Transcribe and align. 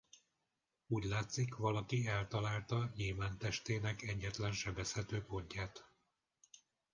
Úgy 0.87 1.03
látszik 1.03 1.55
valaki 1.55 2.07
eltalálta 2.07 2.91
gyémánt-testének 2.95 4.01
egyetlen 4.01 4.51
sebezhető 4.51 5.23
pontját. 5.23 5.89